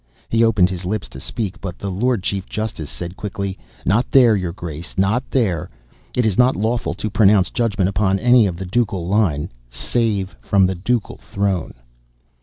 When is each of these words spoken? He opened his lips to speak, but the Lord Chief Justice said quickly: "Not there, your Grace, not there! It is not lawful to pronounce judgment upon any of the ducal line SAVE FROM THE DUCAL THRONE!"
He 0.29 0.43
opened 0.43 0.71
his 0.71 0.83
lips 0.83 1.07
to 1.09 1.19
speak, 1.19 1.61
but 1.61 1.77
the 1.77 1.91
Lord 1.91 2.23
Chief 2.23 2.47
Justice 2.49 2.89
said 2.89 3.15
quickly: 3.15 3.59
"Not 3.85 4.09
there, 4.09 4.35
your 4.35 4.51
Grace, 4.51 4.97
not 4.97 5.21
there! 5.29 5.69
It 6.17 6.25
is 6.25 6.39
not 6.39 6.55
lawful 6.55 6.95
to 6.95 7.09
pronounce 7.11 7.51
judgment 7.51 7.87
upon 7.87 8.17
any 8.17 8.47
of 8.47 8.57
the 8.57 8.65
ducal 8.65 9.07
line 9.07 9.51
SAVE 9.69 10.35
FROM 10.41 10.65
THE 10.65 10.73
DUCAL 10.73 11.17
THRONE!" 11.17 11.75